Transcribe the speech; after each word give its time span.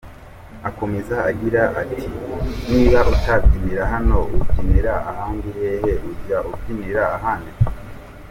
Akomeza 0.69 1.15
agira 1.29 1.63
ati 1.81 2.03
“Niba 2.71 2.99
utabyinira 3.13 3.83
hano 3.93 4.17
ubyinira 4.37 4.93
ahandi 5.11 5.47
hehe? 5.57 5.93
Ujya 6.09 6.37
ubyinira 6.53 7.03
ahandi?”. 7.17 7.53